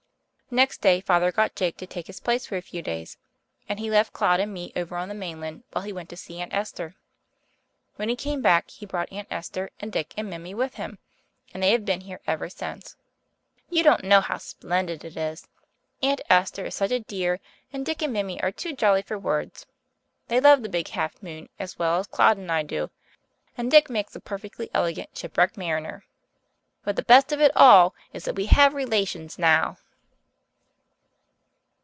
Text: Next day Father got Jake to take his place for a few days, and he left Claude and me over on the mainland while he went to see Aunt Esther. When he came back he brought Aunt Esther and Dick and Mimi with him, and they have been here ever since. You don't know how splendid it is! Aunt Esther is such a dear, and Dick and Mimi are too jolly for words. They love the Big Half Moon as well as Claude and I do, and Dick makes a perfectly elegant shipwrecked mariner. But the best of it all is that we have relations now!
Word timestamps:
Next 0.53 0.81
day 0.81 0.99
Father 0.99 1.31
got 1.31 1.55
Jake 1.55 1.77
to 1.77 1.87
take 1.87 2.07
his 2.07 2.19
place 2.19 2.45
for 2.45 2.57
a 2.57 2.61
few 2.61 2.81
days, 2.81 3.15
and 3.69 3.79
he 3.79 3.89
left 3.89 4.11
Claude 4.11 4.41
and 4.41 4.53
me 4.53 4.73
over 4.75 4.97
on 4.97 5.07
the 5.07 5.15
mainland 5.15 5.63
while 5.71 5.85
he 5.85 5.93
went 5.93 6.09
to 6.09 6.17
see 6.17 6.41
Aunt 6.41 6.53
Esther. 6.53 6.95
When 7.95 8.09
he 8.09 8.17
came 8.17 8.41
back 8.41 8.69
he 8.69 8.85
brought 8.85 9.09
Aunt 9.13 9.29
Esther 9.31 9.69
and 9.79 9.93
Dick 9.93 10.13
and 10.17 10.29
Mimi 10.29 10.53
with 10.53 10.73
him, 10.73 10.99
and 11.53 11.63
they 11.63 11.71
have 11.71 11.85
been 11.85 12.01
here 12.01 12.19
ever 12.27 12.49
since. 12.49 12.97
You 13.69 13.81
don't 13.81 14.03
know 14.03 14.19
how 14.19 14.37
splendid 14.39 15.05
it 15.05 15.15
is! 15.15 15.47
Aunt 16.03 16.19
Esther 16.29 16.65
is 16.65 16.75
such 16.75 16.91
a 16.91 16.99
dear, 16.99 17.39
and 17.71 17.85
Dick 17.85 18.01
and 18.01 18.11
Mimi 18.11 18.43
are 18.43 18.51
too 18.51 18.73
jolly 18.73 19.03
for 19.03 19.17
words. 19.17 19.65
They 20.27 20.41
love 20.41 20.63
the 20.63 20.67
Big 20.67 20.89
Half 20.89 21.23
Moon 21.23 21.47
as 21.59 21.79
well 21.79 21.97
as 21.99 22.07
Claude 22.07 22.35
and 22.37 22.51
I 22.51 22.63
do, 22.63 22.89
and 23.57 23.71
Dick 23.71 23.89
makes 23.89 24.17
a 24.17 24.19
perfectly 24.19 24.69
elegant 24.73 25.17
shipwrecked 25.17 25.55
mariner. 25.55 26.03
But 26.83 26.97
the 26.97 27.03
best 27.03 27.31
of 27.31 27.39
it 27.39 27.55
all 27.55 27.95
is 28.11 28.25
that 28.25 28.35
we 28.35 28.47
have 28.47 28.73
relations 28.73 29.39
now! 29.39 29.77